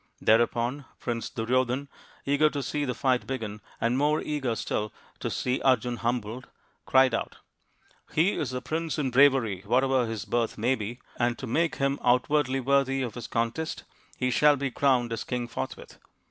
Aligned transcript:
Thereupon 0.19 0.85
Prince 0.99 1.29
Duryodhan, 1.29 1.87
eager 2.25 2.49
to 2.49 2.63
see 2.63 2.85
the 2.85 2.95
fight 2.95 3.27
begin, 3.27 3.61
and 3.79 3.99
more 3.99 4.19
eager 4.19 4.55
still 4.55 4.91
to 5.19 5.29
see 5.29 5.61
Arjun 5.61 5.97
humbled, 5.97 6.47
cried 6.87 7.13
out," 7.13 7.37
He 8.15 8.31
is 8.33 8.51
a 8.51 8.61
prince 8.63 8.97
in 8.97 9.11
bravery 9.11 9.61
whatever 9.63 10.07
his 10.07 10.25
birth 10.25 10.57
may 10.57 10.73
be, 10.73 10.97
and 11.17 11.37
to 11.37 11.45
make 11.45 11.75
him 11.75 11.99
outwardly 12.03 12.59
worthy 12.59 13.03
of 13.03 13.13
this 13.13 13.27
con 13.27 13.51
test 13.51 13.83
he 14.17 14.31
shall 14.31 14.55
be 14.55 14.71
crowned 14.71 15.13
as 15.13 15.23
king 15.23 15.47
forthwith." 15.47 15.99